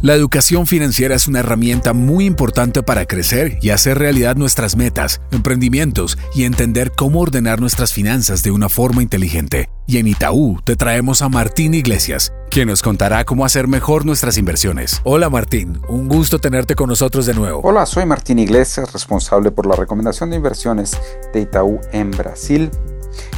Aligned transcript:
La 0.00 0.14
educación 0.14 0.68
financiera 0.68 1.16
es 1.16 1.26
una 1.26 1.40
herramienta 1.40 1.92
muy 1.92 2.24
importante 2.24 2.84
para 2.84 3.04
crecer 3.04 3.58
y 3.60 3.70
hacer 3.70 3.98
realidad 3.98 4.36
nuestras 4.36 4.76
metas, 4.76 5.20
emprendimientos 5.32 6.16
y 6.36 6.44
entender 6.44 6.92
cómo 6.96 7.18
ordenar 7.18 7.60
nuestras 7.60 7.92
finanzas 7.92 8.44
de 8.44 8.52
una 8.52 8.68
forma 8.68 9.02
inteligente. 9.02 9.70
Y 9.88 9.98
en 9.98 10.06
Itaú 10.06 10.60
te 10.62 10.76
traemos 10.76 11.20
a 11.20 11.28
Martín 11.28 11.74
Iglesias, 11.74 12.32
quien 12.48 12.68
nos 12.68 12.80
contará 12.80 13.24
cómo 13.24 13.44
hacer 13.44 13.66
mejor 13.66 14.06
nuestras 14.06 14.38
inversiones. 14.38 15.00
Hola 15.02 15.30
Martín, 15.30 15.80
un 15.88 16.06
gusto 16.06 16.38
tenerte 16.38 16.76
con 16.76 16.88
nosotros 16.88 17.26
de 17.26 17.34
nuevo. 17.34 17.60
Hola, 17.64 17.84
soy 17.84 18.06
Martín 18.06 18.38
Iglesias, 18.38 18.92
responsable 18.92 19.50
por 19.50 19.66
la 19.66 19.74
recomendación 19.74 20.30
de 20.30 20.36
inversiones 20.36 20.96
de 21.34 21.40
Itaú 21.40 21.80
en 21.90 22.12
Brasil. 22.12 22.70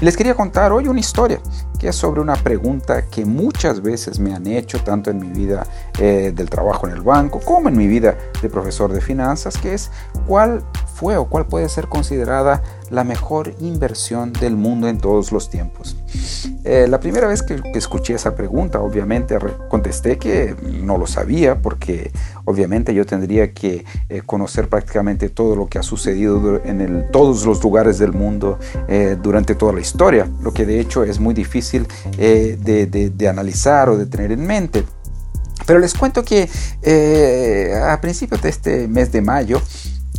Les 0.00 0.16
quería 0.16 0.34
contar 0.34 0.72
hoy 0.72 0.88
una 0.88 1.00
historia 1.00 1.40
que 1.78 1.88
es 1.88 1.96
sobre 1.96 2.20
una 2.20 2.36
pregunta 2.36 3.06
que 3.06 3.24
muchas 3.24 3.80
veces 3.80 4.18
me 4.18 4.34
han 4.34 4.46
hecho, 4.46 4.82
tanto 4.82 5.10
en 5.10 5.18
mi 5.18 5.28
vida 5.28 5.66
eh, 5.98 6.32
del 6.34 6.50
trabajo 6.50 6.86
en 6.86 6.92
el 6.92 7.00
banco 7.00 7.40
como 7.40 7.70
en 7.70 7.76
mi 7.76 7.86
vida 7.86 8.16
de 8.42 8.50
profesor 8.50 8.92
de 8.92 9.00
finanzas, 9.00 9.56
que 9.56 9.72
es 9.72 9.90
cuál 10.26 10.62
fue 10.94 11.16
o 11.16 11.24
cuál 11.24 11.46
puede 11.46 11.68
ser 11.70 11.88
considerada 11.88 12.62
la 12.90 13.04
mejor 13.04 13.54
inversión 13.60 14.32
del 14.34 14.56
mundo 14.56 14.88
en 14.88 14.98
todos 14.98 15.32
los 15.32 15.48
tiempos. 15.48 15.96
Eh, 16.64 16.86
la 16.88 17.00
primera 17.00 17.26
vez 17.26 17.42
que, 17.42 17.60
escuché 17.74 18.14
esa 18.14 18.34
pregunta, 18.34 18.80
obviamente 18.80 19.36
contesté 19.68 20.18
que 20.18 20.54
no 20.82 20.98
lo 20.98 21.06
sabía 21.06 21.60
porque 21.60 22.10
obviamente 22.44 22.94
yo 22.94 23.06
tendría 23.06 23.52
que 23.52 23.84
eh, 24.08 24.22
conocer 24.24 24.68
prácticamente 24.68 25.28
todo 25.28 25.56
lo 25.56 25.68
que 25.68 25.78
ha 25.78 25.82
sucedido 25.82 26.60
en 26.64 27.06
todos 27.10 27.46
los 27.46 27.62
lugares 27.62 27.98
del 27.98 28.12
mundo 28.12 28.58
durante 29.22 29.54
toda 29.54 29.72
la 29.72 29.80
historia, 29.80 30.28
lo 30.42 30.52
que 30.52 30.66
de 30.66 30.80
hecho 30.80 31.04
es 31.04 31.20
muy 31.20 31.34
difícil 31.34 31.86
eh, 32.18 32.58
de, 32.60 33.28
analizar 33.28 33.88
o 33.88 33.96
de 33.96 34.06
tener 34.06 34.32
en 34.32 34.46
mente. 34.46 34.84
Pero 35.66 35.78
les 35.78 35.94
cuento 35.94 36.24
que 36.24 36.48
eh, 36.82 37.72
a 37.82 38.00
principios 38.00 38.42
de 38.42 38.48
este 38.48 38.88
mes 38.88 39.12
de 39.12 39.20
mayo 39.20 39.60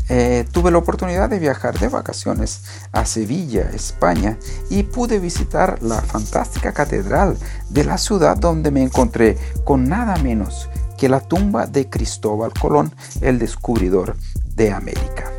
eh, 0.10 0.46
tuve 0.52 0.72
la 0.72 0.78
oportunidad 0.78 1.30
de 1.30 1.40
viajar 1.40 1.80
de 1.80 1.88
vacaciones 1.88 2.64
a 2.92 3.06
Sevilla, 3.06 3.70
España, 3.74 4.38
y 4.70 4.84
pude 4.84 5.20
visitar 5.20 5.82
la 5.82 6.02
fantástica 6.02 6.74
catedral 6.74 7.38
de 7.70 7.84
la 7.84 7.98
ciudad 7.98 8.38
donde 8.38 8.72
me 8.72 8.84
encontré 8.84 9.38
con 9.64 9.88
nada 9.88 10.18
menos 10.18 10.70
que 10.98 11.10
la 11.10 11.20
tumba 11.20 11.66
de 11.66 11.90
Cristóbal 11.90 12.52
Colón, 12.54 12.94
el 13.22 13.40
descubridor 13.40 14.16
de 14.56 14.72
América. 14.72 15.32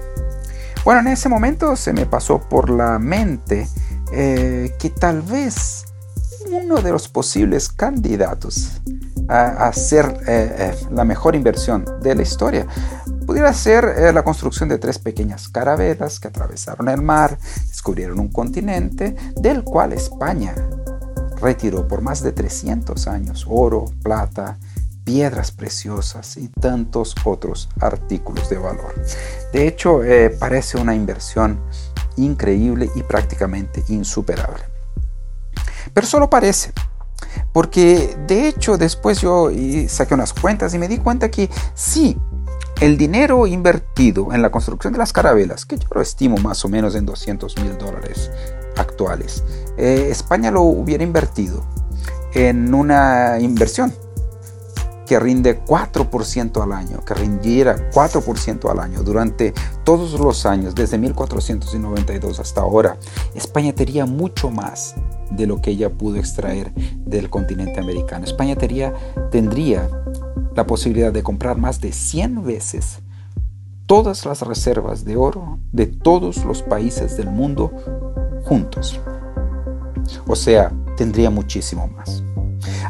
Bueno, 0.85 1.01
en 1.01 1.09
ese 1.09 1.29
momento 1.29 1.77
se 1.77 1.93
me 1.93 2.07
pasó 2.07 2.41
por 2.41 2.71
la 2.71 2.99
mente 2.99 3.69
que 4.11 4.93
tal 4.99 5.23
vez 5.23 5.85
uno 6.51 6.83
de 6.83 6.93
los 6.93 7.09
posibles 7.09 7.69
candidatos 7.69 8.81
a, 9.29 9.71
eh, 9.71 10.03
eh, 10.27 10.75
la 10.91 11.05
mejor 11.05 11.35
inversión 11.35 11.85
de 12.03 12.15
la 12.15 12.23
historia 12.23 12.67
ser 13.53 13.85
eh, 13.85 14.13
la 14.13 14.23
construcción 14.23 14.69
de 14.69 14.79
tres 14.79 14.99
pequeñas 14.99 15.49
carabelas 15.49 16.21
que 16.21 16.29
atravesaron 16.29 16.89
el 16.89 17.03
mar, 17.03 17.39
descubrieron 17.69 18.21
un 18.21 18.29
continente 18.29 19.17
del 19.37 19.65
cual 19.65 19.93
España 19.93 20.55
retiró 21.41 21.89
por 21.89 22.01
más 22.01 22.23
de 22.23 22.33
300 22.33 23.07
años 23.09 23.47
oro, 23.49 23.87
plata, 24.03 24.59
piedras 25.05 25.51
preciosas 25.51 26.37
y 26.37 26.49
tantos 26.49 27.15
otros 27.25 27.69
artículos 27.81 28.49
de 28.49 28.59
valor. 28.59 28.95
De 29.53 29.67
hecho, 29.67 30.01
parece 30.39 30.79
una 30.79 30.95
inversión 30.95 31.61
increíble 32.17 32.91
y 32.95 33.03
prácticamente 33.03 33.83
insuperable. 33.89 34.63
Pero 35.93 36.07
solo 36.07 36.31
parece. 36.31 36.73
Porque 37.53 38.17
de 38.27 38.49
hecho 38.49 38.79
después 38.79 39.21
yo 39.21 39.51
saqué 39.89 40.15
unas 40.15 40.33
cuentas 40.33 40.75
y 40.75 40.79
me 40.79 40.89
di 40.89 40.99
cuenta 40.99 41.31
que 41.31 41.51
sí, 41.75 42.19
el 42.83 42.97
dinero 42.97 43.47
invertido 43.47 44.33
en 44.35 44.43
la 44.43 44.51
construcción 44.51 44.93
de 44.93 44.99
las 44.99 45.13
carabelas, 45.13 45.65
que 45.65 45.79
yo 45.79 45.87
lo 45.95 46.01
estimo 46.01 46.37
más 46.39 46.65
o 46.65 46.69
menos 46.69 46.97
en 46.97 47.07
200 47.07 47.57
mil 47.59 47.79
dólares 47.79 48.29
actuales, 48.77 49.45
eh, 49.77 50.09
España 50.11 50.51
lo 50.51 50.63
hubiera 50.63 51.05
invertido 51.05 51.65
en 52.35 52.75
una 52.75 53.39
inversión 53.39 53.95
que 55.07 55.21
rinde 55.21 55.63
4% 55.65 56.61
al 56.61 56.73
año, 56.73 57.05
que 57.05 57.15
rindiera 57.15 57.89
4% 57.93 58.69
al 58.69 58.81
año 58.81 59.05
durante 59.05 59.55
todos 59.85 60.19
los 60.19 60.45
años, 60.45 60.75
desde 60.75 60.99
1492 60.99 62.41
hasta 62.41 62.63
ahora, 62.63 62.97
España 63.37 63.73
tendría 63.73 64.07
mucho 64.07 64.51
más 64.51 64.97
de 65.31 65.47
lo 65.47 65.61
que 65.61 65.71
ella 65.71 65.89
pudo 65.89 66.17
extraer 66.17 66.73
del 66.75 67.31
continente 67.31 67.79
americano. 67.79 68.25
España 68.25 68.57
tendría, 68.57 68.93
tendría 69.31 69.89
la 70.55 70.67
posibilidad 70.67 71.13
de 71.13 71.23
comprar 71.23 71.59
más 71.59 71.81
de 71.81 71.93
100 71.93 72.45
veces 72.45 73.01
todas 73.87 74.25
las 74.25 74.43
reservas 74.43 75.05
de 75.05 75.17
oro 75.17 75.59
de 75.73 75.87
todos 75.87 76.45
los 76.45 76.63
países 76.63 77.17
del 77.17 77.31
mundo 77.31 77.71
juntos. 78.45 79.01
O 80.27 80.37
sea, 80.37 80.73
tendría 80.97 81.31
muchísimo 81.31 81.89
más. 81.89 82.23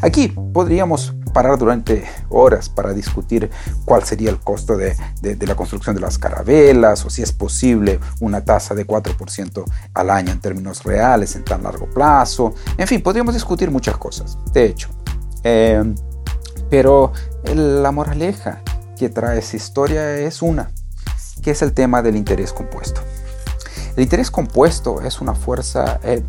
Aquí 0.00 0.28
podríamos 0.52 1.14
parar 1.32 1.58
durante 1.58 2.04
horas 2.28 2.68
para 2.68 2.92
discutir 2.92 3.50
cuál 3.84 4.04
sería 4.04 4.30
el 4.30 4.38
costo 4.38 4.76
de, 4.76 4.94
la 5.22 5.54
construcción 5.54 5.94
de 5.94 6.02
las 6.02 6.18
carabelas 6.18 7.04
o 7.04 7.10
si 7.10 7.22
es 7.22 7.32
posible 7.32 7.98
una 8.20 8.44
tasa 8.44 8.74
de 8.74 8.86
4% 8.86 9.64
al 9.94 10.10
año 10.10 10.32
en 10.32 10.40
términos 10.40 10.82
reales 10.84 11.34
en 11.36 11.44
tan 11.44 11.62
largo 11.62 11.88
plazo. 11.88 12.54
En 12.76 12.86
fin, 12.86 13.02
podríamos 13.02 13.34
discutir 13.34 13.70
muchas 13.70 13.96
cosas, 13.96 14.38
de 14.52 14.66
hecho. 14.66 14.88
Em, 15.42 15.94
pero 16.72 17.12
la 17.54 17.92
moraleja 17.92 18.62
que 18.96 19.10
trae 19.10 19.40
esa 19.40 19.58
historia 19.58 20.16
es 20.16 20.40
una, 20.40 20.70
que 21.42 21.50
es 21.50 21.60
el 21.60 21.74
tema 21.74 22.00
del 22.00 22.16
interés 22.16 22.54
compuesto. 22.54 23.02
El 23.94 24.04
interés 24.04 24.30
compuesto 24.30 25.02
es 25.02 25.20
una 25.20 25.34
fuerza 25.34 26.00
eh, 26.02 26.22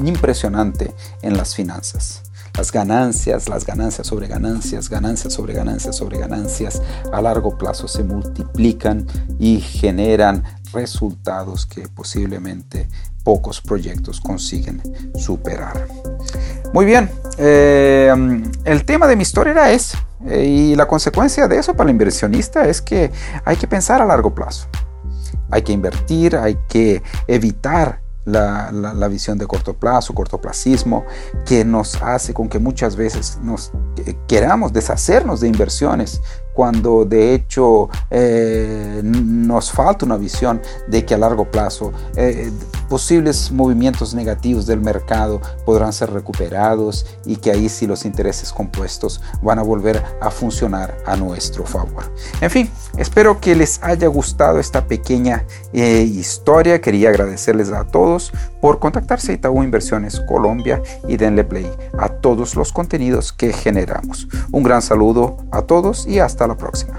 impresionante 0.00 0.92
en 1.22 1.34
las 1.34 1.54
finanzas 1.54 2.24
las 2.56 2.72
ganancias, 2.72 3.48
las 3.48 3.64
ganancias 3.64 4.06
sobre 4.06 4.26
ganancias, 4.26 4.90
ganancias 4.90 5.32
sobre 5.32 5.54
ganancias 5.54 5.96
sobre 5.96 6.18
ganancias, 6.18 6.82
a 7.10 7.22
largo 7.22 7.56
plazo 7.56 7.88
se 7.88 8.04
multiplican 8.04 9.06
y 9.38 9.60
generan 9.60 10.44
resultados 10.72 11.64
que 11.64 11.88
posiblemente 11.88 12.88
pocos 13.24 13.62
proyectos 13.62 14.20
consiguen 14.20 14.82
superar. 15.16 15.86
Muy 16.72 16.84
bien, 16.84 17.10
eh, 17.36 18.14
el 18.64 18.84
tema 18.84 19.08
de 19.08 19.16
mi 19.16 19.22
historia 19.22 19.52
era 19.52 19.72
ese. 19.72 19.98
Eh, 20.26 20.44
y 20.44 20.76
la 20.76 20.86
consecuencia 20.86 21.48
de 21.48 21.58
eso 21.58 21.74
para 21.74 21.88
el 21.88 21.90
inversionista 21.90 22.66
es 22.66 22.80
que 22.80 23.10
hay 23.44 23.56
que 23.56 23.66
pensar 23.66 24.00
a 24.00 24.04
largo 24.04 24.34
plazo. 24.34 24.68
Hay 25.50 25.62
que 25.62 25.72
invertir, 25.72 26.36
hay 26.36 26.58
que 26.68 27.02
evitar 27.26 28.00
la, 28.24 29.08
visión 29.08 29.38
de 29.38 29.46
corto 29.46 29.74
plazo, 29.74 30.14
cortoplacismo, 30.14 31.04
que 31.44 31.64
nos 31.64 32.00
hace 32.02 32.32
con 32.32 32.48
que 32.48 32.58
muchas 32.58 32.94
veces 32.94 33.38
nos 33.42 33.72
queramos 34.28 34.72
deshacernos 34.72 35.40
de 35.40 35.48
inversiones 35.48 36.20
cuando 36.52 37.04
de 37.04 37.34
hecho 37.34 37.88
eh, 38.10 39.00
nos 39.04 39.70
falta 39.70 40.04
una 40.04 40.16
visión 40.16 40.60
de 40.88 41.04
que 41.04 41.14
a 41.14 41.18
largo 41.18 41.50
plazo 41.50 41.92
eh, 42.16 42.50
posibles 42.88 43.50
movimientos 43.50 44.14
negativos 44.14 44.66
del 44.66 44.80
mercado 44.80 45.40
podrán 45.64 45.92
ser 45.92 46.12
recuperados 46.12 47.06
y 47.24 47.36
que 47.36 47.50
ahí 47.50 47.68
sí 47.68 47.86
los 47.86 48.04
intereses 48.04 48.52
compuestos 48.52 49.20
van 49.42 49.58
a 49.58 49.62
volver 49.62 50.02
a 50.20 50.30
funcionar 50.30 50.96
a 51.06 51.16
nuestro 51.16 51.64
favor. 51.64 52.04
En 52.40 52.50
fin, 52.50 52.70
espero 52.96 53.40
que 53.40 53.54
les 53.54 53.82
haya 53.82 54.08
gustado 54.08 54.58
esta 54.58 54.86
pequeña 54.86 55.44
eh, 55.72 56.02
historia. 56.02 56.80
Quería 56.80 57.10
agradecerles 57.10 57.70
a 57.72 57.84
todos 57.84 58.32
por 58.60 58.78
contactarse 58.78 59.32
a 59.32 59.34
Itaú 59.34 59.62
Inversiones 59.62 60.20
Colombia 60.20 60.82
y 61.08 61.16
denle 61.16 61.44
play 61.44 61.70
a 61.98 62.08
todos 62.08 62.56
los 62.56 62.72
contenidos 62.72 63.32
que 63.32 63.52
generamos. 63.52 64.28
Un 64.50 64.62
gran 64.62 64.82
saludo 64.82 65.38
a 65.50 65.62
todos 65.62 66.06
y 66.06 66.18
hasta 66.18 66.46
la 66.46 66.56
próxima. 66.56 66.98